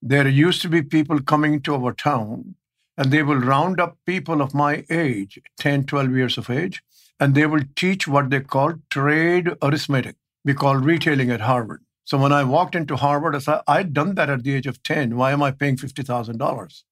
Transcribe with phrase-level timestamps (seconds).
[0.00, 2.54] There used to be people coming to our town
[2.96, 6.84] and they will round up people of my age, 10, 12 years of age,
[7.18, 10.14] and they will teach what they call trade arithmetic.
[10.44, 11.82] We call retailing at Harvard.
[12.04, 14.80] So when I walked into Harvard, I said, I'd done that at the age of
[14.84, 15.16] 10.
[15.16, 16.82] Why am I paying $50,000?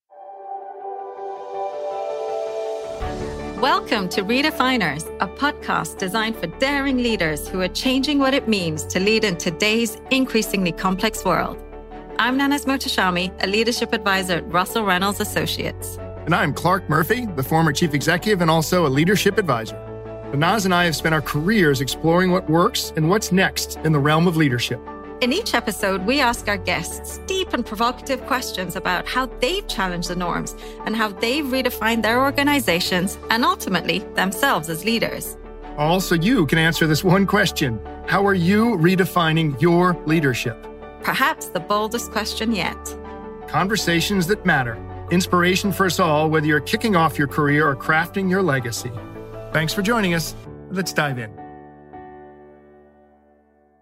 [3.61, 8.85] Welcome to Redefiners, a podcast designed for daring leaders who are changing what it means
[8.87, 11.63] to lead in today's increasingly complex world.
[12.19, 15.99] I'm Nanaz Mohtashami, a leadership advisor at Russell Reynolds Associates.
[16.25, 19.77] And I'm Clarke Murphy, the former chief executive and also a leadership advisor.
[20.33, 23.99] Nanaz and I have spent our careers exploring what works and what's next in the
[23.99, 24.81] realm of leadership.
[25.21, 30.09] In each episode, we ask our guests deep and provocative questions about how they've challenged
[30.09, 35.37] the norms and how they've redefined their organizations and ultimately themselves as leaders.
[35.77, 40.67] Also, you can answer this one question How are you redefining your leadership?
[41.07, 42.77] Perhaps the boldest question yet.
[43.47, 44.77] Conversations that matter.
[45.13, 48.91] Inspiration for us all, whether you're kicking off your career or crafting your legacy.
[49.53, 50.35] Thanks for joining us.
[50.73, 51.31] Let's dive in.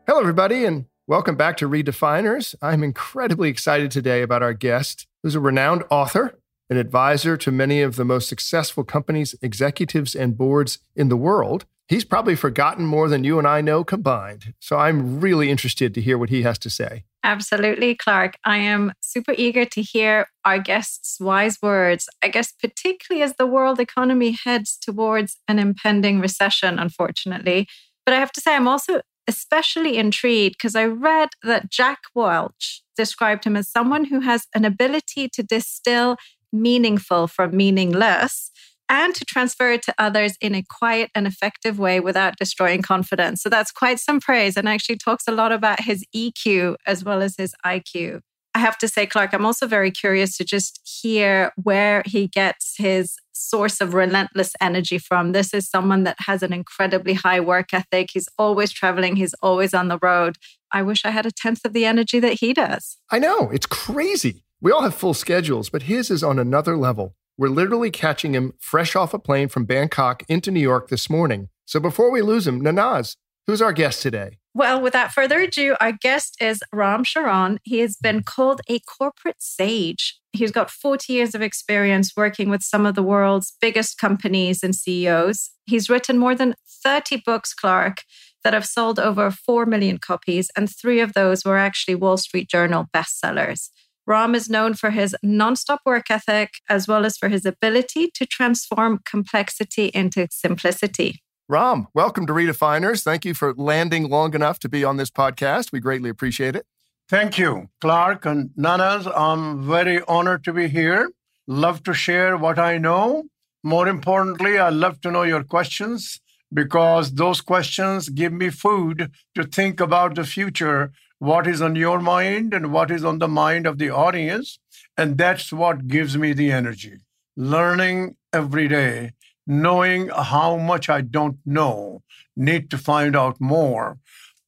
[0.06, 2.54] Hello, everybody, and Welcome back to Redefiners.
[2.62, 6.38] I'm incredibly excited today about our guest, who's a renowned author,
[6.70, 11.66] an advisor to many of the most successful companies, executives, and boards in the world.
[11.86, 14.54] He's probably forgotten more than you and I know combined.
[14.58, 17.04] So I'm really interested to hear what he has to say.
[17.22, 18.38] Absolutely, Clarke.
[18.44, 22.08] I am super eager to hear our guest's wise words.
[22.22, 27.66] I guess, particularly as the world economy heads towards an impending recession, unfortunately.
[28.06, 32.82] But I have to say, I'm also especially intrigued because I read that Jack Welch
[32.96, 36.16] described him as someone who has an ability to distill
[36.52, 38.50] meaningful from meaningless
[38.88, 43.42] and to transfer it to others in a quiet and effective way without destroying confidence.
[43.42, 47.22] So that's quite some praise and actually talks a lot about his EQ as well
[47.22, 48.20] as his IQ.
[48.56, 52.76] I have to say, Clarke, I'm also very curious to just hear where he gets
[52.78, 55.32] his source of relentless energy from.
[55.32, 58.10] This is someone that has an incredibly high work ethic.
[58.12, 60.36] He's always traveling, he's always on the road.
[60.70, 62.96] I wish I had a tenth of the energy that he does.
[63.10, 64.44] I know, it's crazy.
[64.60, 67.16] We all have full schedules, but his is on another level.
[67.36, 71.48] We're literally catching him fresh off a plane from Bangkok into New York this morning.
[71.64, 73.16] So before we lose him, Nanaz,
[73.48, 74.38] who's our guest today?
[74.56, 77.58] Well, without further ado, our guest is Ram Charan.
[77.64, 80.20] He has been called a corporate sage.
[80.32, 84.72] He's got 40 years of experience working with some of the world's biggest companies and
[84.72, 85.50] CEOs.
[85.66, 88.04] He's written more than 30 books, Clarke,
[88.44, 92.48] that have sold over 4 million copies, and three of those were actually Wall Street
[92.48, 93.70] Journal bestsellers.
[94.06, 98.26] Ram is known for his nonstop work ethic as well as for his ability to
[98.26, 101.22] transform complexity into simplicity.
[101.48, 103.02] Ram, welcome to Redefiners.
[103.02, 105.72] Thank you for landing long enough to be on this podcast.
[105.72, 106.66] We greatly appreciate it.
[107.08, 109.10] Thank you, Clarke and Nanaz.
[109.16, 111.10] I'm very honored to be here.
[111.46, 113.24] Love to share what I know.
[113.62, 116.20] More importantly, I love to know your questions
[116.52, 122.00] because those questions give me food to think about the future, what is on your
[122.00, 124.58] mind and what is on the mind of the audience.
[124.96, 126.98] And that's what gives me the energy.
[127.36, 129.12] Learning every day
[129.46, 132.02] knowing how much I don't know,
[132.36, 133.98] need to find out more.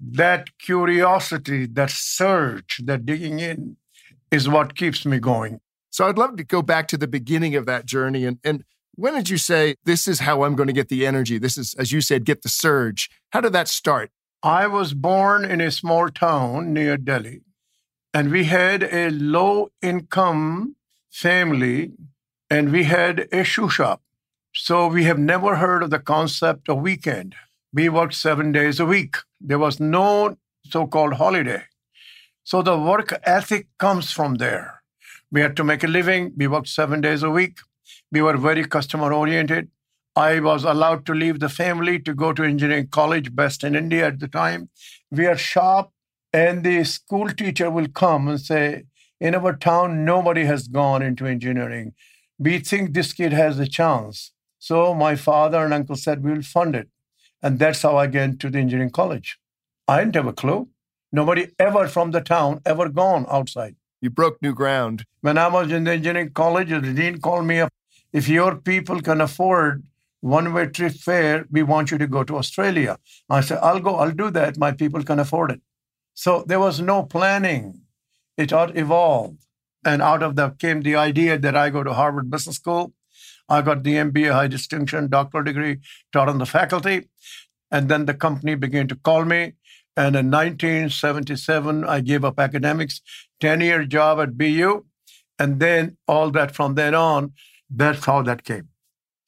[0.01, 3.77] That curiosity, that search, that digging in
[4.31, 5.61] is what keeps me going.
[5.91, 8.25] So I'd love to go back to the beginning of that journey.
[8.25, 11.39] And, and when did you say, this is how I'm going to get the energy?
[11.39, 13.09] This is, as you said, get the surge.
[13.31, 14.11] How did that start?
[14.47, 17.41] I was born in a small town near Delhi,
[18.15, 20.77] and we had a low income
[21.11, 21.91] family,
[22.49, 24.03] and we had a shoe shop.
[24.55, 27.35] So we have never heard of the concept of weekend.
[27.73, 29.17] We worked seven days a week.
[29.41, 31.65] There was no so called holiday.
[32.45, 34.81] So the work ethic comes from there.
[35.33, 36.35] We had to make a living.
[36.37, 37.59] We worked seven days a week.
[38.13, 39.71] We were very customer oriented.
[40.17, 44.07] I was allowed to leave the family to go to engineering college, best in India
[44.07, 44.71] at the time.
[45.11, 45.91] We are sharp,
[46.33, 48.85] and the school teacher will come and say,
[49.21, 51.93] In our town, nobody has gone into engineering.
[52.39, 54.33] We think this kid has a chance.
[54.59, 56.89] So my father and uncle said, we will fund it.
[57.43, 59.39] And that's how I get into the engineering college.
[59.87, 60.69] I didn't have a clue.
[61.13, 63.77] Nobody ever from the town ever gone outside.
[64.01, 65.05] You broke new ground.
[65.21, 67.73] When I was in the engineering college, the dean called me up.
[68.13, 69.85] If your people can afford
[70.27, 72.99] one-way trip fare, we want you to go to Australia.
[73.31, 74.59] I said, I'll go, I'll do that.
[74.59, 75.61] My people can afford it.
[76.15, 77.83] So there was no planning.
[78.37, 79.39] It all evolved.
[79.85, 82.93] And out of that came the idea that I go to Harvard Business School
[83.49, 85.79] I got the MBA, high distinction, doctoral degree,
[86.13, 87.09] taught on the faculty.
[87.71, 89.55] And then the company began to call me.
[89.97, 93.01] And in 1977, I gave up academics,
[93.41, 94.85] 10 year job at BU.
[95.39, 97.33] And then all that from then on,
[97.71, 98.69] that's how that came.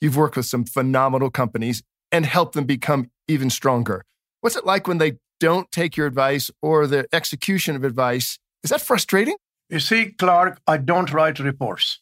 [0.01, 4.05] You've worked with some phenomenal companies and helped them become even stronger.
[4.41, 8.39] What's it like when they don't take your advice or the execution of advice?
[8.63, 9.37] Is that frustrating?
[9.69, 12.01] You see, Clarke, I don't write reports.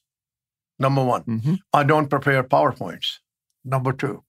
[0.79, 1.55] Number one, Mm-hmm.
[1.73, 3.19] I don't prepare PowerPoints.
[3.65, 4.23] Number two.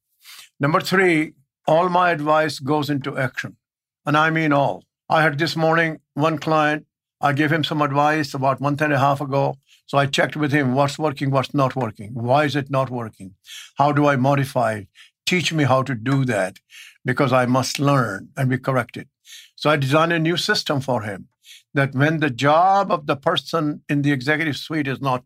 [0.59, 1.33] Number three,
[1.67, 3.57] all my advice goes into action.
[4.05, 4.83] And I mean all.
[5.09, 6.85] I had this morning one client,
[7.19, 9.57] I gave him some advice about a month and a half ago.
[9.87, 12.13] So I checked with him what's working, what's not working.
[12.13, 13.35] Why is it not working?
[13.77, 14.87] How do I modify it?
[15.25, 16.59] Teach me how to do that
[17.03, 19.07] because I must learn and be corrected.
[19.55, 21.29] So I designed a new system for him
[21.73, 25.23] that when the job of the person in the executive suite is not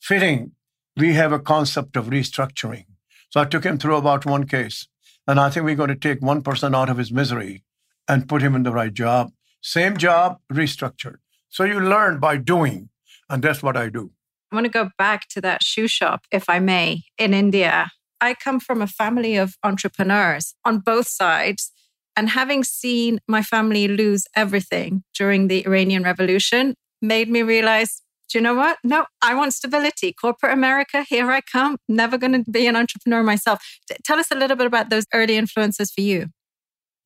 [0.00, 0.52] fitting,
[0.96, 2.86] we have a concept of restructuring.
[3.30, 4.88] So I took him through about one case,
[5.26, 7.64] and I think we're going to take one person out of his misery
[8.08, 9.32] and put him in the right job.
[9.60, 11.16] Same job, restructured.
[11.48, 12.90] So you learn by doing,
[13.28, 14.12] and that's what I do.
[14.50, 17.90] I want to go back to that shoe shop, if I may, in India.
[18.20, 21.72] I come from a family of entrepreneurs on both sides.
[22.16, 28.36] And having seen my family lose everything during the Iranian Revolution made me realize do
[28.36, 28.76] you know what?
[28.84, 30.12] No, I want stability.
[30.12, 31.78] Corporate America, here I come.
[31.88, 33.62] Never going to be an entrepreneur myself.
[34.04, 36.26] Tell us a little bit about those early influences for you.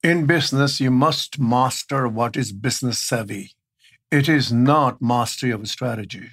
[0.02, 3.52] In business, you must master what is business savvy.
[4.12, 6.28] It is not mastery of strategy.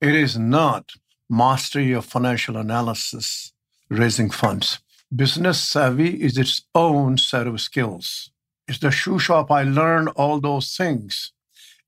[0.00, 0.92] It is not
[1.28, 3.52] mastery of financial analysis,
[3.90, 4.78] raising funds.
[5.14, 8.30] Business savvy is its own set of skills.
[8.66, 11.32] It's the shoe shop I learned all those things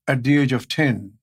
[0.07, 1.13] at the age of 10.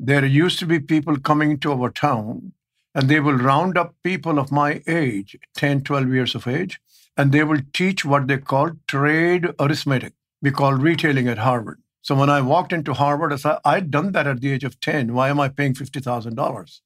[0.00, 2.54] There used to be people coming to our town,
[2.94, 6.80] and they will round up people of my age, 10, 12 years of age,
[7.18, 10.14] and they will teach what they call trade arithmetic.
[10.40, 11.82] We call retailing at Harvard.
[12.02, 14.80] So when I walked into Harvard, I said, I'd done that at the age of
[14.80, 15.14] 10.
[15.14, 16.80] Why am I paying $50,000?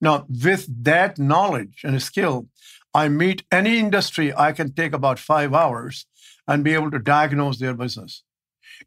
[0.00, 2.48] Now, with that knowledge and skill,
[2.94, 6.06] I meet any industry, I can take about five hours
[6.46, 8.22] and be able to diagnose their business.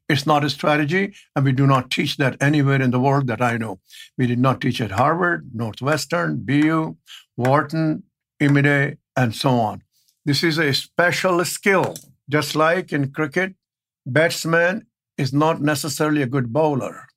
[0.08, 3.42] It's not a strategy, and we do not teach that anywhere in the world that
[3.42, 3.80] I know.
[4.18, 6.96] We did not teach at Harvard, Northwestern, BU,
[7.38, 8.04] Wharton,
[8.42, 9.84] IMD, and so on.
[10.26, 11.96] This is a special skill.
[12.30, 13.56] Just like in cricket,
[14.06, 14.88] batsman
[15.18, 17.08] is not necessarily a good bowler.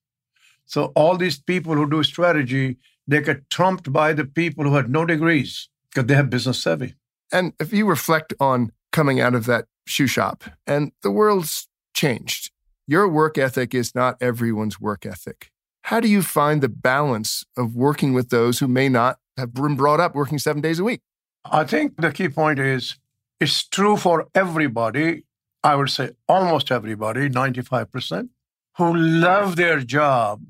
[0.67, 4.91] So all these people who do strategy, they get trumped by the people who had
[4.91, 6.95] no degrees because they have business savvy.
[7.33, 12.51] And if you reflect on coming out of that shoe shop and the world's changed,
[12.87, 15.51] your work ethic is not everyone's work ethic.
[15.83, 19.77] How do you find the balance of working with those who may not have been
[19.77, 21.01] brought up working seven days a week?
[21.45, 22.97] I think the key point is
[23.41, 25.25] it's true for everybody.
[25.65, 28.29] I would say almost everybody, 95%,
[28.77, 30.43] who love their job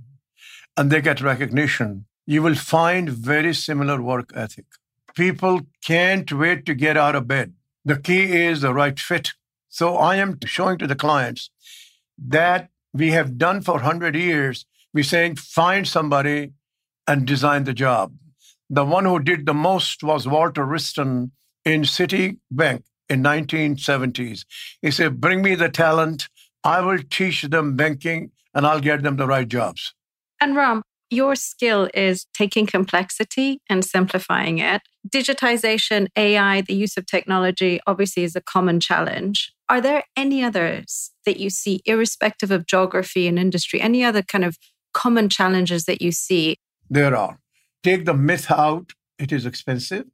[0.76, 2.06] and they get recognition.
[2.26, 4.64] You will find very similar work ethic.
[5.14, 7.54] People can't wait to get out of bed.
[7.84, 9.34] The key is the right fit.
[9.68, 11.48] So I am showing to the clients
[12.18, 14.66] that we have done for 100 years.
[14.92, 16.54] We're saying find somebody
[17.06, 18.14] and design the job.
[18.68, 21.30] The one who did the most was Walter Wriston
[21.64, 24.44] in Citibank in 1970s.
[24.82, 26.28] He said, bring me the talent.
[26.62, 29.94] I will teach them banking and I'll get them the right jobs.
[30.40, 34.82] And Ram, your skill is taking complexity and simplifying it.
[35.08, 39.52] Digitization, AI, the use of technology obviously is a common challenge.
[39.68, 44.44] Are there any others that you see, irrespective of geography and industry, any other kind
[44.44, 44.58] of
[44.92, 46.56] common challenges that you see?
[46.88, 47.38] There are.
[47.82, 50.06] Take the myth out, it is expensive.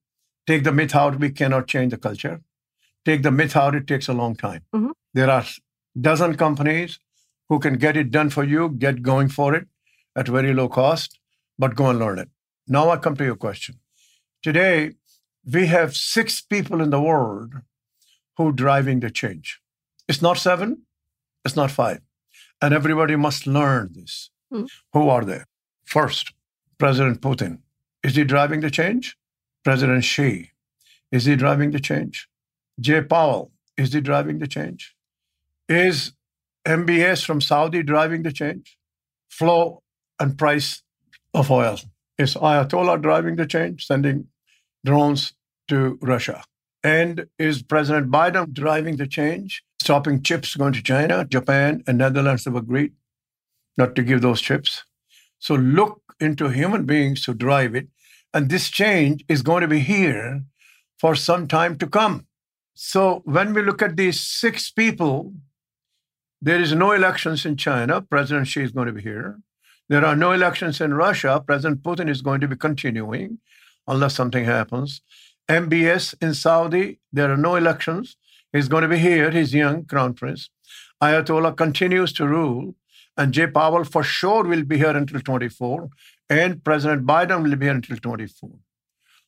[0.46, 2.40] Take the myth out, we cannot change the culture.
[3.04, 4.62] Take the myth out, it takes a long time.
[4.74, 4.90] Mhm.
[5.14, 5.44] There are
[6.00, 6.98] dozen companies
[7.48, 9.68] who can get it done for you, get going for it
[10.14, 11.18] at very low cost,
[11.58, 12.28] but go and learn it.
[12.66, 13.80] Now I come to your question.
[14.42, 14.94] Today,
[15.44, 17.54] we have six people in the world
[18.36, 19.60] who are driving the change.
[20.08, 20.82] It's not seven,
[21.44, 22.00] it's not five.
[22.62, 24.30] And everybody must learn this.
[24.52, 24.68] Mm.
[24.92, 25.42] Who are they?
[25.84, 26.32] First,
[26.78, 27.60] President Putin.
[28.02, 29.16] Is he driving the change?
[29.64, 30.50] President Xi.
[31.10, 32.28] Is he driving the change?
[32.80, 33.52] Jay Powell.
[33.76, 34.94] Is he driving the change?
[35.68, 36.12] Is
[36.66, 38.76] MBS from Saudi driving the change?
[39.30, 39.82] Flow
[40.18, 40.82] and price
[41.32, 41.78] of oil.
[42.18, 44.26] Is Ayatollah driving the change, sending
[44.84, 45.32] drones
[45.68, 46.44] to Russia?
[46.82, 51.24] And is President Biden driving the change, stopping chips going to China?
[51.24, 52.92] Japan and Netherlands have agreed
[53.76, 54.84] not to give those chips.
[55.38, 57.88] So look into human beings who drive it.
[58.32, 60.42] And this change is going to be here
[60.98, 62.26] for some time to come.
[62.82, 65.34] So when we look at these six people,
[66.42, 68.00] There is no elections in China.
[68.00, 69.40] President Xi is going to be here.
[69.90, 71.42] There are no elections in Russia.
[71.46, 73.38] President Putin is going to be continuing
[73.86, 75.02] unless something happens.
[75.48, 78.16] MBS in Saudi, there are no elections.
[78.54, 79.30] He's going to be here.
[79.30, 80.48] He's young, crown prince.
[81.02, 82.74] Ayatollah continues to rule.
[83.18, 85.90] And Jay Powell for sure will be here until 24.
[86.30, 88.50] And President Biden will be here until 24.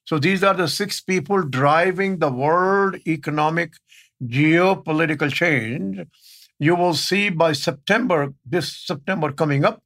[0.04, 3.74] So these are the six people driving the world economic
[4.22, 6.00] geopolitical change.
[6.58, 9.82] You will see by September, this September coming up,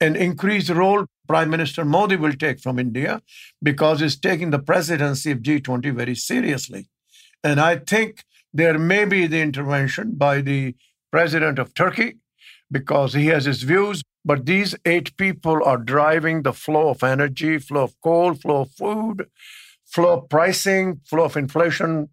[0.00, 3.22] an increased role Prime Minister Modi will take from India
[3.62, 6.88] because he's taking the presidency of G20 very seriously.
[7.44, 10.74] And I think there may be the intervention by the
[11.12, 12.16] president of Turkey
[12.70, 14.02] because he has his views.
[14.24, 18.70] But these eight people are driving the flow of energy, flow of coal, flow of
[18.72, 19.28] food,
[19.86, 22.10] flow of pricing, flow of inflation.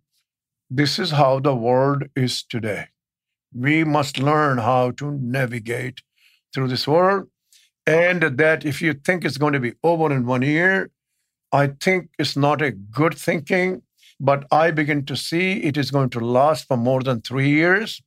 [0.70, 2.88] This is how the world is today.
[3.54, 6.02] We must learn how to navigate
[6.54, 7.28] through this world.
[7.86, 10.92] And that if you think it's going to be over in one year,
[11.52, 13.84] I think it's not a good thinking.
[14.20, 18.02] But I begin to see it is going to last for more than three years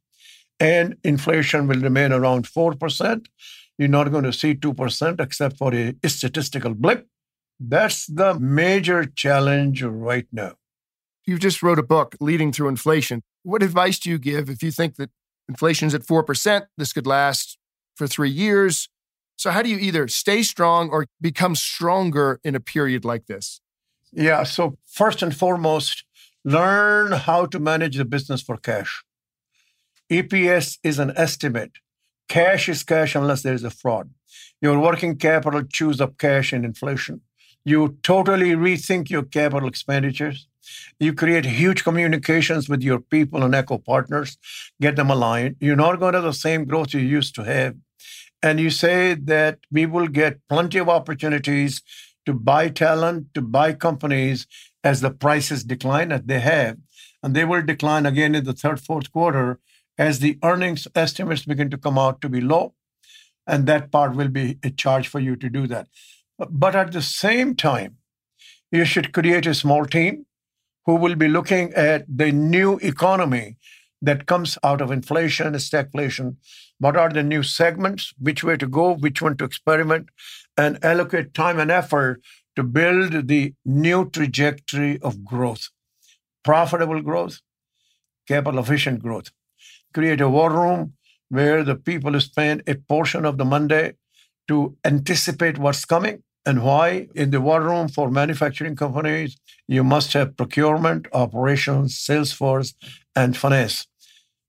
[0.60, 3.26] and inflation will remain around 4%.
[3.80, 7.06] You're not going to see 2% except for a statistical blip.
[7.58, 10.56] That's the major challenge right now.
[11.24, 13.22] You just wrote a book, Leading Through Inflation.
[13.42, 15.08] What advice do you give if you think that
[15.48, 17.56] inflation's at 4%, this could last
[17.96, 18.90] for three years?
[19.36, 23.62] So, how do you either stay strong or become stronger in a period like this?
[24.12, 24.42] Yeah.
[24.42, 26.04] So, first and foremost,
[26.44, 29.02] learn how to manage the business for cash.
[30.10, 31.78] EPS is an estimate.
[32.30, 34.08] Cash is cash unless there is a fraud.
[34.62, 37.22] Your working capital chews up cash and inflation.
[37.64, 40.46] You totally rethink your capital expenditures.
[41.00, 44.38] You create huge communications with your people and eco partners,
[44.80, 45.56] get them aligned.
[45.58, 47.74] You're not going to have the same growth you used to have.
[48.40, 51.82] And you say that we will get plenty of opportunities
[52.26, 54.46] to buy talent, to buy companies
[54.84, 56.76] as the prices decline, as they have.
[57.24, 59.58] And they will decline again in the third, fourth quarter
[60.00, 62.74] as the earnings estimates begin to come out to be low.
[63.46, 65.88] And that part will be a charge for you to do that.
[66.38, 67.96] But at the same time,
[68.72, 70.24] you should create a small team
[70.86, 73.58] who will be looking at the new economy
[74.00, 76.36] that comes out of inflation, stagflation.
[76.78, 78.14] What are the new segments?
[78.18, 78.94] Which way to go?
[78.94, 80.08] Which one to experiment?
[80.56, 82.22] And allocate time and effort
[82.56, 85.68] to build the new trajectory of growth
[86.42, 87.40] profitable growth,
[88.26, 89.30] capital efficient growth
[89.92, 90.94] create a war room
[91.28, 93.94] where the people spend a portion of the Monday
[94.48, 97.08] to anticipate what's coming and why.
[97.14, 99.36] In the war room for manufacturing companies,
[99.68, 102.74] you must have procurement, operations, sales force,
[103.14, 103.86] and finance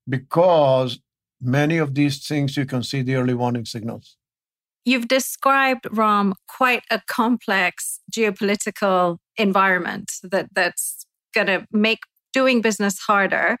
[0.08, 0.98] because
[1.40, 4.16] many of these things you can see the early warning signals.
[4.84, 12.00] You've described, Ram, quite a complex geopolitical environment that, that's going to make
[12.32, 13.58] doing business harder.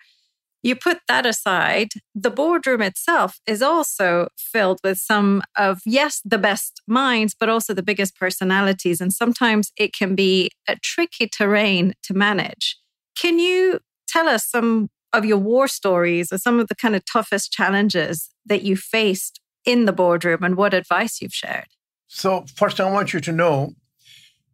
[0.62, 6.38] You put that aside, the boardroom itself is also filled with some of, yes, the
[6.38, 9.00] best minds, but also the biggest personalities.
[9.00, 12.78] And sometimes it can be a tricky terrain to manage.
[13.18, 17.04] Can you tell us some of your war stories or some of the kind of
[17.04, 21.66] toughest challenges that you faced in the boardroom and what advice you've shared?
[22.06, 23.72] So, first, I want you to know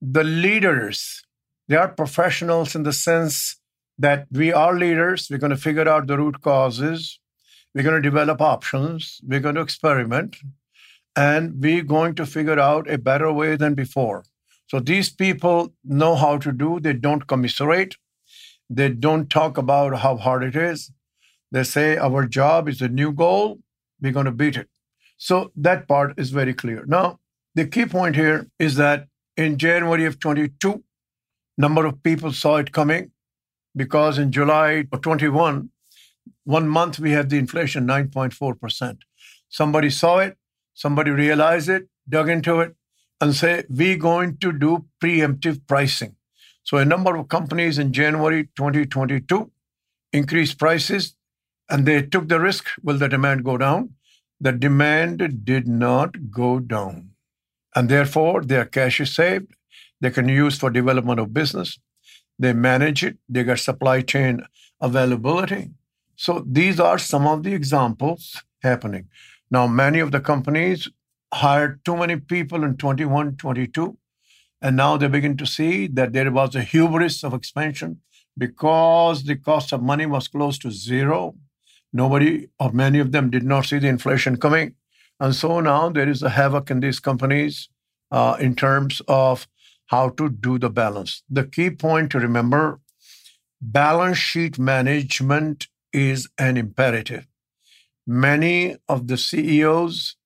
[0.01, 1.25] the leaders,
[1.67, 3.58] they are professionals in the sense
[3.99, 5.29] that we are leaders.
[5.31, 7.19] We're going to figure out the root causes.
[7.75, 9.21] We're going to develop options.
[9.27, 10.37] We're going to experiment.
[11.17, 14.25] And we're going to figure out a better way than before.
[14.69, 17.97] So these people know how to do, they don't commiserate.
[18.71, 20.93] They don't talk about how hard it is.
[21.51, 23.61] They say, Our job is a new goal.
[24.01, 24.69] We're going to beat it.
[25.17, 26.85] So that part is very clear.
[26.87, 27.19] Now,
[27.55, 30.85] the key point here is that in January of 22,
[31.57, 33.11] number of people saw it coming
[33.79, 35.71] because in July of 21,
[36.45, 38.99] one month we had the inflation 9.4%.
[39.49, 40.37] Somebody saw it,
[40.75, 42.75] somebody realized it, dug into it,
[43.21, 46.17] and say, we're going to do preemptive pricing.
[46.63, 49.51] So a number of companies in January 2022
[50.13, 51.15] increased prices
[51.71, 52.67] and they took the risk.
[52.83, 53.95] Will the demand go down?
[54.41, 57.11] The demand did not go down.
[57.75, 59.55] And therefore, their cash is saved.
[60.01, 61.79] They can use for development of business.
[62.39, 64.43] They manage it, they get supply chain
[64.81, 65.71] availability.
[66.17, 69.09] So these are some of the examples happening.
[69.51, 70.89] Now, many of the companies
[71.33, 73.97] hired too many people in 21, 22,
[74.61, 78.01] and now they begin to see that there was a hubris of expansion
[78.37, 81.35] because the cost of money was close to zero.
[81.93, 84.75] Nobody or many of them did not see the inflation coming.
[85.21, 87.69] And so now there is a havoc in these companies
[88.11, 89.49] uh, in terms of
[89.89, 91.23] how to do the balance.
[91.29, 92.81] The key point to remember
[93.61, 97.27] balance sheet management is an imperative.
[98.07, 100.17] Many of the CEOs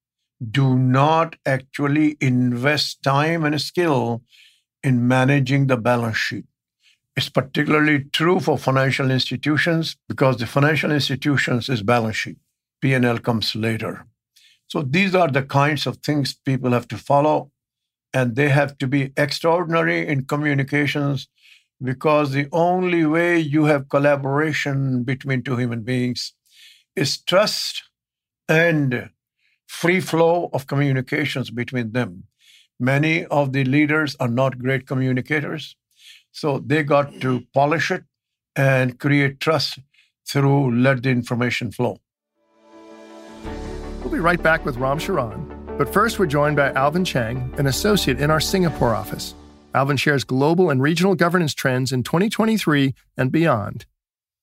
[0.50, 4.22] do not actually invest time and skill
[4.82, 6.44] in managing the balance sheet.
[7.16, 12.38] It's particularly true for financial institutions because the financial institutions is balance sheet.
[12.80, 14.06] P&L comes later.
[14.66, 17.51] So these are the kinds of things people have to follow
[18.14, 21.28] and they have to be extraordinary in communications
[21.82, 26.34] because the only way you have collaboration between two human beings
[26.94, 27.82] is trust
[28.48, 29.10] and
[29.66, 32.24] free flow of communications between them.
[32.78, 35.76] Many of the leaders are not great communicators,
[36.30, 38.04] so they got to polish it
[38.54, 39.78] and create trust
[40.28, 41.98] through let the information flow.
[44.00, 45.51] We'll be right back with Ram Charan.
[45.78, 49.34] But first, we're joined by Alvin Chang, an associate in our Singapore office.
[49.74, 53.86] Alvin shares global and regional governance trends in 2023 and beyond.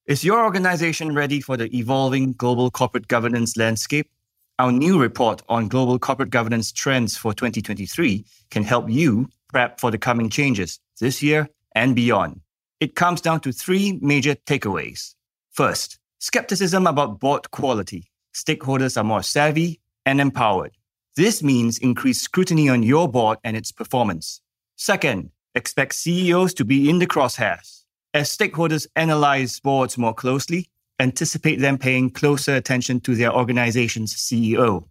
[0.08, 4.10] Is your organization ready for the evolving global corporate governance landscape?
[4.58, 9.92] Our new report on global corporate governance trends for 2023 can help you prep for
[9.92, 12.42] the coming changes this year and beyond.
[12.80, 15.14] It comes down to three major takeaways.
[15.52, 18.10] First, skepticism about board quality.
[18.34, 20.72] Stakeholders are more savvy and empowered.
[21.20, 24.40] This means increased scrutiny on your board and its performance.
[24.78, 27.84] Second, expect CEOs to be in the crosshairs.
[28.14, 34.86] As stakeholders analyze boards more closely, anticipate them paying closer attention to their organization's CEO.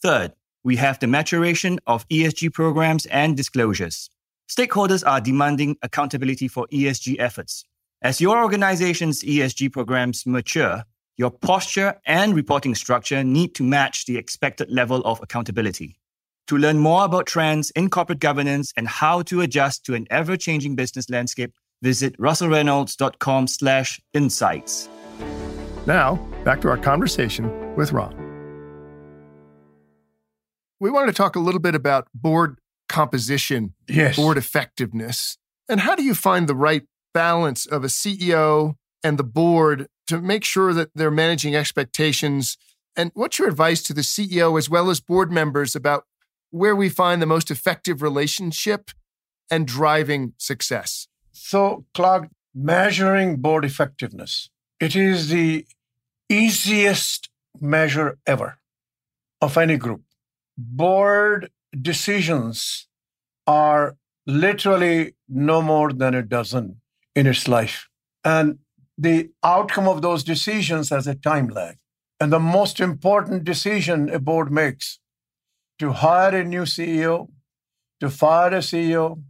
[0.00, 0.32] Third,
[0.64, 4.08] we have the maturation of ESG programs and disclosures.
[4.48, 7.66] Stakeholders are demanding accountability for ESG efforts.
[8.00, 10.84] As your organization's ESG programs mature,
[11.18, 15.98] your posture and reporting structure need to match the expected level of accountability.
[16.46, 20.76] To learn more about trends in corporate governance and how to adjust to an ever-changing
[20.76, 24.88] business landscape, visit russellreynolds.com slash insights.
[25.86, 28.14] Now, back to our conversation with Ron.
[30.80, 34.16] We wanted to talk a little bit about board composition, Yes.
[34.16, 35.36] board effectiveness,
[35.68, 40.20] and how do you find the right balance of a CEO and the board to
[40.20, 42.56] make sure that they're managing expectations?
[42.96, 46.04] And what's your advice to the CEO as well as board members about
[46.50, 48.90] where we find the most effective relationship
[49.50, 51.06] and driving success?
[51.32, 55.66] So, Clarke, measuring board effectiveness, it is the
[56.28, 58.58] easiest measure ever
[59.40, 60.02] of any group.
[60.56, 62.88] Board decisions
[63.46, 66.80] are literally no more than a dozen
[67.14, 67.88] in its life.
[68.24, 68.58] And
[68.98, 71.76] the outcome of those decisions has a time lag.
[72.20, 74.98] And the most important decision a board makes
[75.78, 77.28] to hire a new CEO,
[78.00, 79.22] to fire a CEO,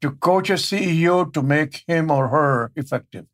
[0.00, 3.26] to coach a CEO to make him or her effective.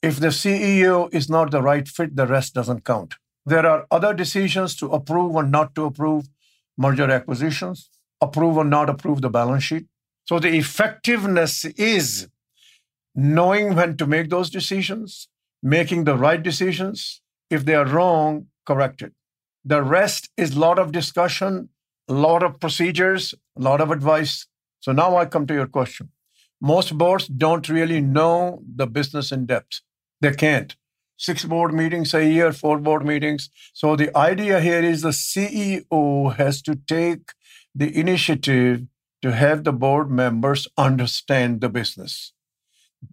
[0.00, 3.16] If the CEO is not the right fit, the rest doesn't count.
[3.44, 6.28] There are other decisions to approve or not to approve
[6.78, 9.86] merger acquisitions, approve or not approve the balance sheet.
[10.24, 12.28] So the effectiveness is
[13.16, 15.28] knowing when to make those decisions,
[15.62, 17.22] making the right decisions.
[17.48, 19.12] If they are wrong, correct it.
[19.64, 21.70] The rest is a lot of discussion,
[22.08, 24.46] a lot of procedures, a lot of advice.
[24.80, 26.10] So now I come to your question.
[26.60, 29.80] Most boards don't really know the business in depth.
[30.20, 30.76] They can't.
[31.16, 33.48] Six board meetings a year, four board meetings.
[33.72, 37.32] So the idea here is the CEO has to take
[37.74, 38.82] the initiative
[39.22, 42.32] to have the board members understand the business.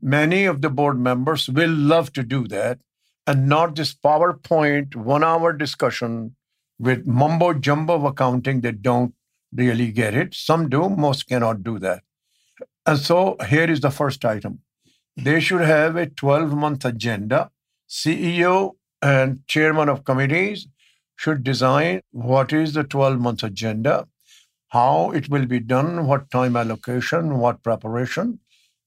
[0.02, 2.80] Many of the board members will love to do that
[3.26, 6.36] and not this PowerPoint one hour discussion
[6.80, 9.14] with mumbo jumbo of accounting that don't
[9.56, 10.34] really get it.
[10.34, 12.04] Some do, most cannot do that.
[12.86, 14.60] And so here is the first item.
[15.16, 17.52] They should have a 12 month agenda.
[17.90, 20.68] CEO and chairman of committees
[21.16, 24.08] should design what is the 12 month agenda,
[24.70, 28.40] how it will be done, what time allocation, what preparation.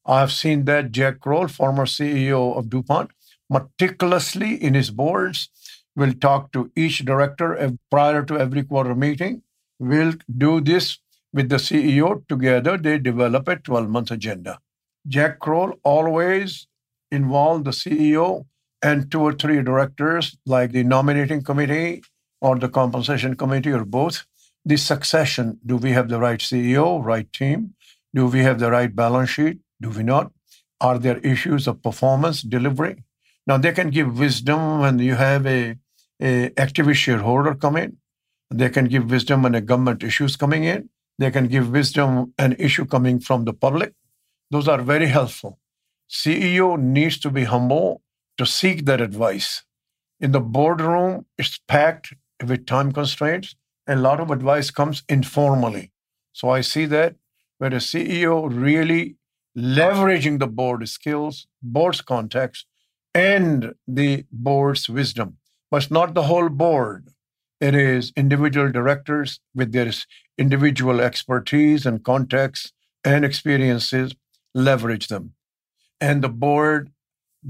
[0.07, 3.11] I've seen that Jack Krol, former CEO of DuPont,
[3.51, 5.49] meticulously in his boards
[5.97, 9.42] will talk to each director prior to every quarter meeting.
[9.79, 10.99] We'll do this
[11.33, 12.77] with the CEO together.
[12.79, 14.59] They develop a 12 month agenda.
[15.09, 16.66] Jack Krol always
[17.11, 18.47] involved the CEO
[18.83, 22.03] and two or three directors, like the nominating committee
[22.40, 24.25] or the compensation committee or both.
[24.64, 27.75] The succession do we have the right CEO, right team?
[28.14, 29.59] Do we have the right balance sheet?
[29.81, 30.33] Do we not?
[30.81, 33.05] Are there issues of performance, delivery?
[33.47, 35.77] Now, they can give wisdom when you have a
[36.21, 37.97] a activist shareholder come in.
[38.51, 40.89] They can give wisdom when a government issues coming in.
[41.19, 43.93] They can give wisdom an issue coming from the public.
[44.51, 45.59] Those are very helpful.
[46.09, 48.03] CEO needs to be humble
[48.39, 49.65] to seek that advice.
[50.21, 52.15] In the boardroom, it's packed
[52.47, 55.91] with time constraints, a lot of advice comes informally.
[56.33, 57.17] So I see that
[57.59, 59.17] where a CEO really
[59.57, 62.66] leveraging the board skills, board's context,
[63.14, 65.38] and the board's wisdom.
[65.71, 67.09] But it's not the whole board.
[67.61, 69.90] It is individual directors with their
[70.37, 72.73] individual expertise and context
[73.05, 74.14] and experiences,
[74.55, 75.33] leverage them.
[76.01, 76.90] And the board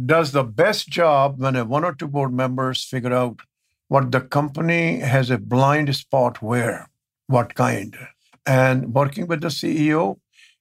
[0.05, 3.41] does the best job when a one or two board members figure out
[3.89, 6.89] what the company has a blind spot where,
[7.27, 7.97] what kind,
[8.45, 10.19] and working with the CEO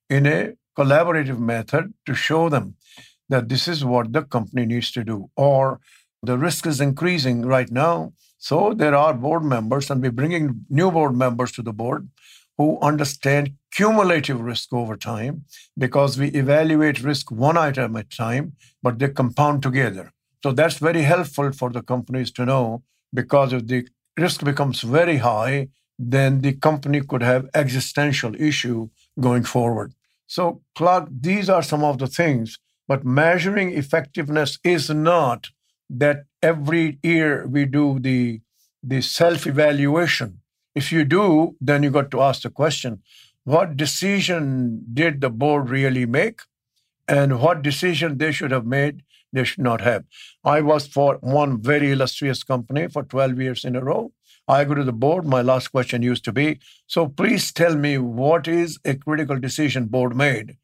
[0.09, 2.75] in a collaborative method to show them
[3.29, 5.79] that this is what the company needs to do, or
[6.21, 8.13] the risk is increasing right now.
[8.37, 12.07] So there are board members, and we're bringing new board members to the board
[12.57, 15.45] who understand cumulative risk over time
[15.77, 20.13] because we evaluate risk one item at a time, but they compound together.
[20.43, 22.83] So that's very helpful for the companies to know
[23.13, 29.43] because if the risk becomes very high, then the company could have existential issue going
[29.43, 29.93] forward.
[30.27, 35.49] So, Clarke, these are some of the things, but measuring effectiveness is not
[35.89, 38.41] that every year we do the,
[38.81, 40.41] the self evaluation.
[40.73, 43.01] If you do, then you got to ask the question
[43.43, 46.41] what decision did the board really make?
[47.07, 49.03] And what decision they should have made,
[49.35, 50.05] they should not have.
[50.43, 54.11] I was for one very illustrious company for 12 years in a row.
[54.47, 55.25] I go to the board.
[55.25, 59.85] My last question used to be So please tell me what is a critical decision
[59.85, 60.57] board made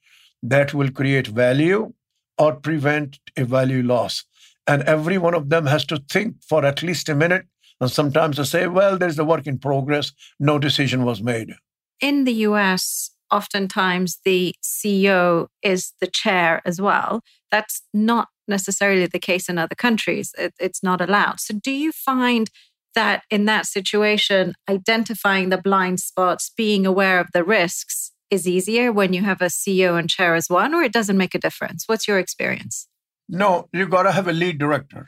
[0.43, 1.93] that will create value
[2.37, 4.23] or prevent a value loss?
[4.67, 7.45] And every one of them has to think for at least a minute.
[7.79, 10.11] And sometimes they say, well, there's a work in progress.
[10.39, 11.55] No decision was made.
[11.99, 17.21] In the US, oftentimes the CEO is the chair as well.
[17.49, 20.31] That's not necessarily the case in other countries.
[20.37, 21.39] It, it's not allowed.
[21.39, 22.51] So, do you find
[22.93, 28.91] that in that situation, identifying the blind spots, being aware of the risks is easier
[28.91, 31.83] when you have a CEO and chair as one, or it doesn't make a difference?
[31.87, 32.87] What's your experience?
[33.27, 35.07] No, you got to have a lead director.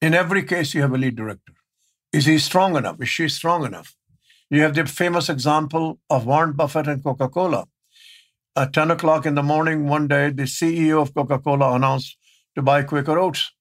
[0.00, 1.54] In every case, you have a lead director.
[2.12, 3.00] Is he strong enough?
[3.00, 3.94] Is she strong enough?
[4.50, 7.66] You have the famous example of Warren Buffett and Coca Cola.
[8.56, 12.16] At 10 o'clock in the morning, one day, the CEO of Coca Cola announced
[12.58, 13.52] to buy Quaker Oats.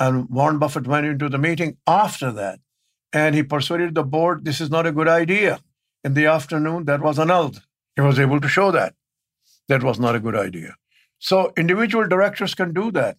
[0.00, 2.60] And Warren Buffett went into the meeting after that
[3.12, 5.60] and he persuaded the board this is not a good idea.
[6.02, 7.62] In the afternoon, that was annulled.
[7.96, 8.94] He was able to show that
[9.68, 10.74] that was not a good idea.
[11.18, 13.16] So individual directors can do that,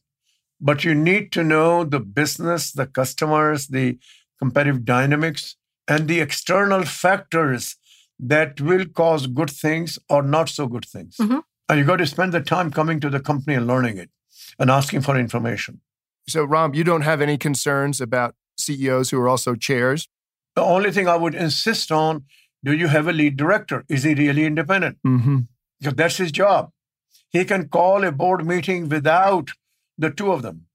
[0.62, 3.98] but you need to know the business, the customers, the
[4.38, 5.56] competitive dynamics,
[5.88, 7.78] and the external factors
[8.20, 11.18] that will cause good things or not so good things.
[11.18, 11.40] Mm-hmm.
[11.68, 14.10] And you got to spend the time coming to the company and learning it
[14.60, 15.82] and asking for information.
[16.28, 20.08] So, Ram, you don't have any concerns about CEOs who are also chairs?
[20.56, 22.24] The only thing I would insist on
[22.64, 23.86] do you have a lead director?
[23.88, 24.98] Is he really independent?
[25.06, 25.40] Mm-hmm.
[25.80, 26.72] Because that's his job.
[27.30, 29.52] He can call a board meeting without
[29.98, 30.66] the two of them.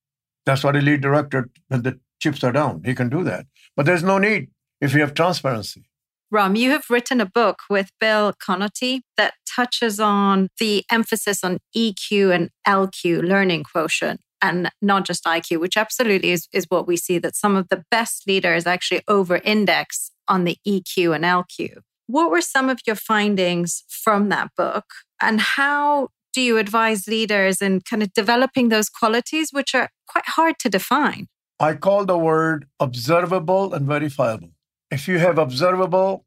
[0.47, 3.47] That's what a lead director, when the chips are down, he can do that.
[3.77, 5.85] But there's no need if you have transparency.
[6.33, 11.59] Ram, you have written a book with Bill Conaty that touches on the emphasis on
[11.77, 16.97] EQ and LQ learning quotient and not just IQ, which absolutely is, is what we
[16.97, 21.79] see that some of the best leaders actually over index on the EQ and LQ.
[22.07, 24.85] What were some of your findings from that book?
[25.21, 30.27] And how do you advise leaders in kind of developing those qualities, which are quite
[30.27, 31.27] hard to define?
[31.59, 34.51] I call the word observable and verifiable.
[34.91, 36.25] If you have observable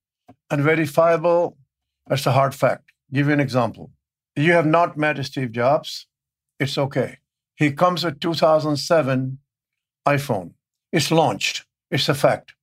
[0.49, 1.57] and verifiable,
[2.07, 2.91] that's a hard fact.
[3.11, 3.91] Give you an example.
[4.35, 6.07] You have not met Steve Jobs,
[6.59, 7.17] it's okay.
[7.55, 9.37] He comes with 2007
[10.07, 10.53] iPhone.
[10.91, 11.65] It's launched.
[11.91, 12.53] It's a fact.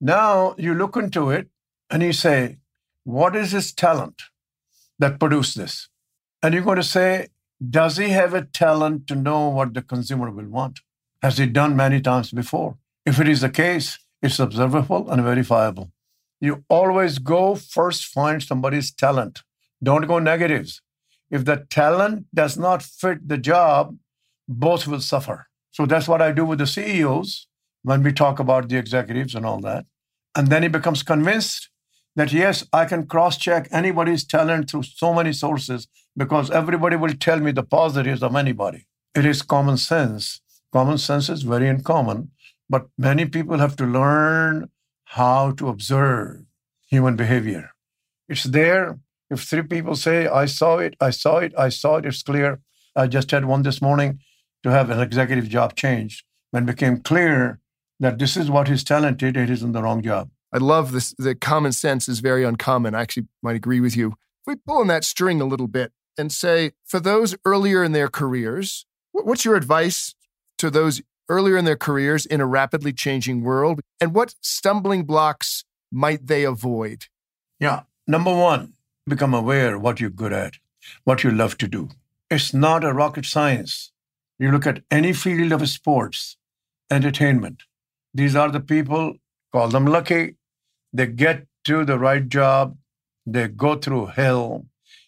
[0.00, 1.48] Now you look into it
[1.90, 2.58] and you say,
[3.04, 4.22] what is his talent
[4.98, 5.88] that produced this?
[6.42, 7.28] And you're going to say,
[7.68, 10.80] does he have a talent to know what the consumer will want?
[11.22, 12.78] Has he done many times before?
[13.04, 15.90] If it is the case, it's observable and verifiable.
[16.40, 19.42] You always go first find somebody's talent.
[19.82, 20.82] Don't go negatives.
[21.30, 23.96] If the talent does not fit the job,
[24.48, 25.46] both will suffer.
[25.70, 27.46] So that's what I do with the CEOs
[27.82, 29.86] when we talk about the executives and all that.
[30.34, 31.68] And then he becomes convinced
[32.16, 37.14] that yes, I can cross check anybody's talent through so many sources because everybody will
[37.14, 38.86] tell me the positives of anybody.
[39.14, 40.40] It is common sense.
[40.72, 42.30] Common sense is very uncommon
[42.70, 44.70] But many people have to learn
[45.06, 46.44] how to observe
[46.88, 47.70] human behavior.
[48.28, 49.00] It's there.
[49.28, 52.60] If three people say, I saw it, I saw it, I saw it, it's clear.
[52.94, 54.20] I just had one this morning
[54.62, 57.58] to have an executive job changed when it became clear
[57.98, 60.30] that this is what he's talented, it is in the wrong job.
[60.52, 61.12] I love this.
[61.18, 62.94] The common sense is very uncommon.
[62.94, 64.12] I actually might agree with you.
[64.42, 67.92] If we pull on that string a little bit and say, for those earlier in
[67.92, 70.14] their careers, what's your advice
[70.58, 73.80] to those earlier in their careers in a rapidly changing world?
[74.00, 77.06] And what stumbling blocks might they avoid?
[77.58, 77.82] Yeah.
[78.06, 78.72] Number one,
[79.06, 80.54] become aware what you're good at,
[81.04, 81.88] what you love to do.
[82.30, 83.92] It's not a rocket science.
[84.38, 86.36] You look at any field of sports,
[86.90, 87.62] entertainment.
[88.12, 89.14] These are the people,
[89.52, 90.34] call them lucky.
[90.92, 92.76] They get to the right job.
[93.26, 94.66] They go through hell.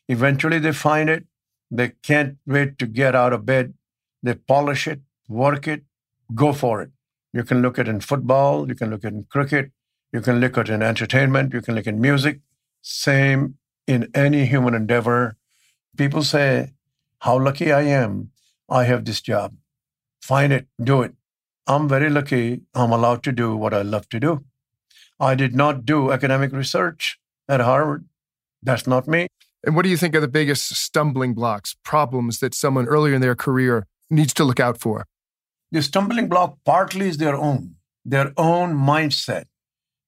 [0.08, 1.24] Eventually they find it.
[1.70, 3.74] They can't wait to get out of bed.
[4.22, 5.82] They polish it, work it,
[6.34, 6.90] go for it.
[7.32, 9.72] You can look at in football, you can look at in cricket,
[10.12, 12.40] you can look at in entertainment, you can look at in music.
[12.82, 13.54] Same
[13.86, 15.36] in any human endeavor.
[15.96, 16.72] People say,
[17.20, 18.30] How lucky I am,
[18.68, 19.54] I have this job.
[20.20, 21.14] Find it, do it.
[21.66, 24.44] I'm very lucky I'm allowed to do what I love to do.
[25.20, 27.18] I did not do academic research
[27.48, 28.06] at Harvard.
[28.62, 29.28] That's not me.
[29.64, 33.20] And what do you think are the biggest stumbling blocks, problems that someone earlier in
[33.20, 35.06] their career needs to look out for?
[35.72, 39.46] The stumbling block partly is their own, their own mindset,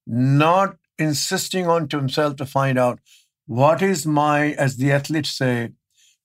[0.07, 3.00] not insisting on to himself to find out
[3.46, 5.70] what is my, as the athletes say,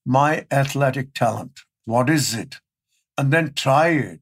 [0.06, 1.62] my athletic talent.
[1.86, 2.58] What is it?
[3.18, 4.20] And then try it.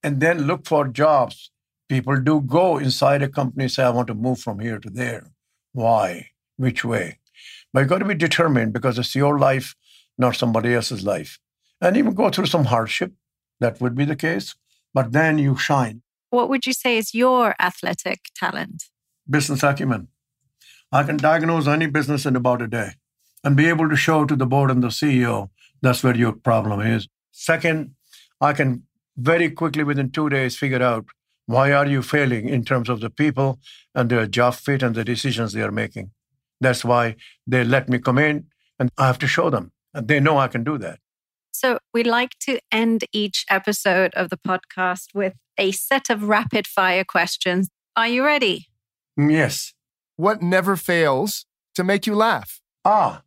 [0.00, 1.50] And then look for jobs.
[1.88, 5.32] People do go inside a company, say, I want to move from here to there.
[5.72, 6.28] Why?
[6.56, 7.18] Which way?
[7.72, 9.74] But you've got to be determined because it's your life,
[10.16, 11.40] not somebody else's life.
[11.80, 13.12] And even go through some hardship.
[13.62, 14.54] That would be the case.
[14.92, 16.02] But then you shine.
[16.30, 18.84] What would you say is your athletic talent?
[19.28, 20.08] Business acumen.
[20.90, 22.90] I can diagnose any business in about a day
[23.44, 25.48] and be able to show to the board and the CEO
[25.82, 27.08] that's where your problem is.
[27.32, 27.94] Second,
[28.40, 28.84] I can
[29.16, 31.06] very quickly within two days figure out
[31.46, 33.58] why are you failing in terms of the people
[33.94, 36.12] and their job fit and the decisions they are making.
[36.60, 38.46] That's why they let me come in
[38.78, 39.72] and I have to show them.
[39.92, 41.00] And they know I can do that.
[41.52, 46.66] So we like to end each episode of the podcast with a set of rapid
[46.66, 47.68] fire questions.
[47.94, 48.68] Are you ready?
[49.16, 49.74] Yes.
[50.16, 52.60] What never fails to make you laugh?
[52.84, 53.22] Ah,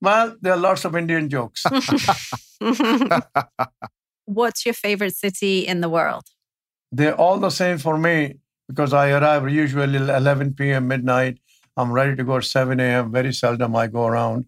[0.00, 1.64] well, there are lots of Indian jokes.
[4.24, 6.24] What's your favorite city in the world?
[6.90, 11.38] They're all the same for me because I arrive usually 11 p.m., midnight.
[11.76, 13.12] I'm ready to go at 7 a.m.
[13.12, 14.46] Very seldom I go around.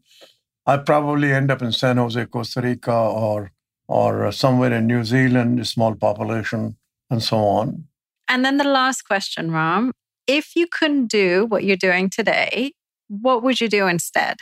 [0.69, 3.53] I probably end up in San Jose, Costa Rica, or
[3.89, 6.77] or somewhere in New Zealand, a small population,
[7.09, 7.85] and so on.
[8.29, 9.93] And then the last question, Ram.
[10.27, 12.73] If you couldn't do what you're doing today,
[13.09, 14.37] what would you do instead?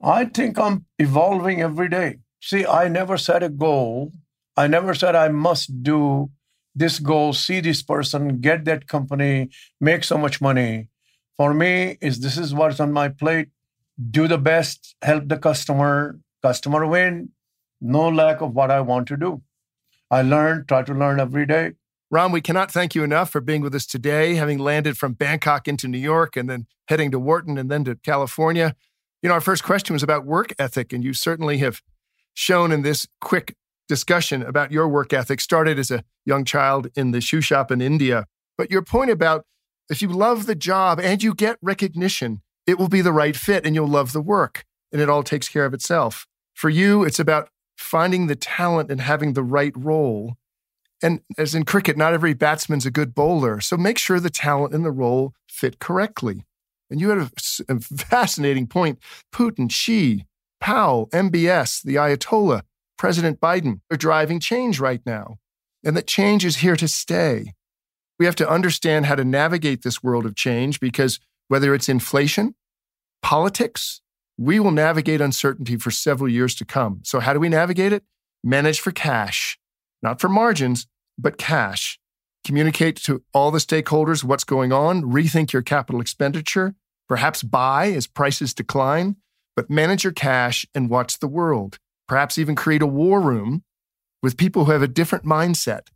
[0.00, 2.18] I think I'm evolving every day.
[2.40, 4.12] See, I never set a goal.
[4.56, 6.30] I never said I must do
[6.76, 9.48] this goal, see this person, get that company,
[9.80, 10.88] make so much money.
[11.36, 13.48] For me, is this is what's on my plate.
[13.98, 17.30] Do the best, help the customer, customer win.
[17.80, 19.42] No lack of what I want to do.
[20.10, 21.72] I learn, try to learn every day.
[22.10, 25.66] Ram, we cannot thank you enough for being with us today, having landed from Bangkok
[25.66, 28.76] into New York and then heading to Wharton and then to California.
[29.22, 31.82] You know, our first question was about work ethic, and you certainly have
[32.34, 33.56] shown in this quick
[33.88, 37.80] discussion about your work ethic started as a young child in the shoe shop in
[37.80, 38.26] India.
[38.56, 39.44] But your point about
[39.88, 43.64] if you love the job and you get recognition, it will be the right fit
[43.64, 46.26] and you'll love the work and it all takes care of itself.
[46.54, 50.36] For you, it's about finding the talent and having the right role.
[51.02, 53.60] And as in cricket, not every batsman's a good bowler.
[53.60, 56.44] So make sure the talent and the role fit correctly.
[56.90, 57.30] And you had a,
[57.68, 58.98] a fascinating point.
[59.32, 60.24] Putin, Xi,
[60.60, 62.62] Powell, MBS, the Ayatollah,
[62.96, 65.36] President Biden are driving change right now,
[65.84, 67.52] and that change is here to stay.
[68.18, 72.54] We have to understand how to navigate this world of change because whether it's inflation,
[73.22, 74.00] politics,
[74.38, 77.00] we will navigate uncertainty for several years to come.
[77.04, 78.04] So, how do we navigate it?
[78.44, 79.58] Manage for cash,
[80.02, 80.86] not for margins,
[81.18, 81.98] but cash.
[82.44, 86.74] Communicate to all the stakeholders what's going on, rethink your capital expenditure,
[87.08, 89.16] perhaps buy as prices decline,
[89.56, 93.62] but manage your cash and watch the world perhaps even create a war room
[94.22, 95.88] with people who have a different mindset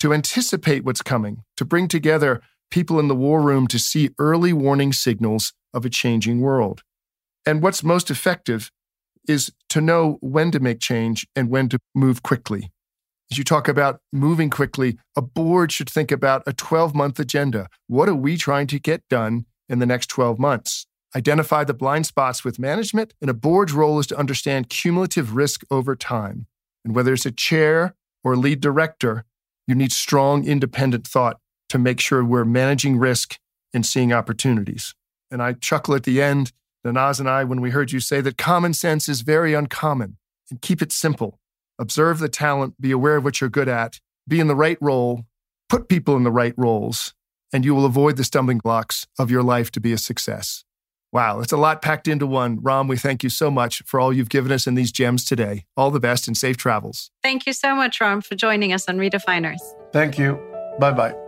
[0.00, 4.52] to anticipate what's coming, to bring together people in the war room to see early
[4.52, 6.82] warning signals of a changing world.
[7.46, 8.70] And what's most effective
[9.28, 12.70] is to know when to make change and when to move quickly.
[13.30, 17.68] As you talk about moving quickly, a board should think about a 12 month agenda.
[17.86, 20.86] What are we trying to get done in the next 12 months?
[21.16, 25.62] Identify the blind spots with management, and a board's role is to understand cumulative risk
[25.70, 26.46] over time.
[26.84, 29.24] And whether it's a chair or lead director,
[29.66, 33.38] you need strong independent thought to make sure we're managing risk
[33.72, 34.94] and seeing opportunities.
[35.30, 36.52] And I chuckle at the end,
[36.86, 40.16] Nanaz and I, when we heard you say that common sense is very uncommon
[40.50, 41.40] and keep it simple.
[41.78, 45.24] Observe the talent, be aware of what you're good at, be in the right role,
[45.68, 47.14] put people in the right roles,
[47.52, 50.64] and you will avoid the stumbling blocks of your life to be a success.
[51.12, 52.58] Wow, it's a lot packed into one.
[52.60, 55.64] Ram, we thank you so much for all you've given us in these gems today.
[55.76, 57.12] All the best and safe travels.
[57.22, 59.60] Thank you so much, Ram, for joining us on Redefiners.
[59.92, 60.40] Thank you.
[60.80, 61.23] Bye bye.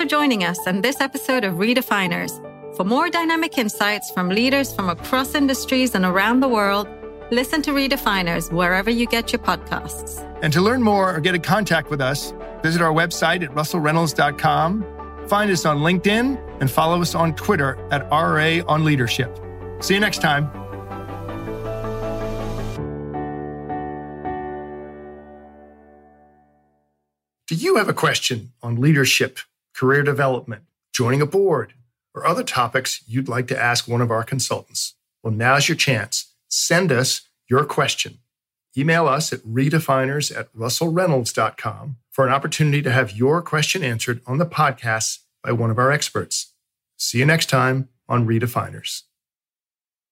[0.00, 2.32] For joining us on this episode of Redefiners.
[2.74, 6.88] For more dynamic insights from leaders from across industries and around the world,
[7.30, 10.26] listen to Redefiners wherever you get your podcasts.
[10.42, 12.32] And to learn more or get in contact with us,
[12.62, 18.08] visit our website at russellreynolds.com Find us on LinkedIn and follow us on Twitter at
[18.10, 19.38] RA on Leadership.
[19.80, 20.50] See you next time.
[27.48, 29.40] Do you have a question on leadership,
[29.74, 31.74] career development, joining a board,
[32.14, 34.94] or other topics you'd like to ask one of our consultants?
[35.22, 36.32] Well, now's your chance.
[36.48, 38.18] Send us your question.
[38.76, 44.38] Email us at redefiners at russellreynolds.com for an opportunity to have your question answered on
[44.38, 46.52] the podcast by one of our experts.
[46.96, 49.02] See you next time on Redefiners.